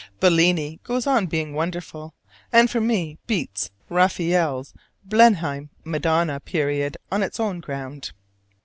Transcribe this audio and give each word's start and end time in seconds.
Bellini 0.19 0.79
goes 0.83 1.05
on 1.05 1.27
being 1.27 1.53
wonderful, 1.53 2.15
and 2.51 2.71
for 2.71 2.81
me 2.81 3.19
beats 3.27 3.69
Raphael's 3.87 4.73
Blenheim 5.03 5.69
Madonna 5.83 6.39
period 6.39 6.97
on 7.11 7.21
its 7.21 7.39
own 7.39 7.59
ground. 7.59 8.11